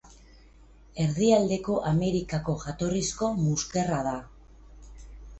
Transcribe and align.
Erdialdeko 1.01 1.75
Amerikako 1.89 2.55
jatorrizko 2.63 3.29
muskerra 3.43 3.99
da. 4.09 4.15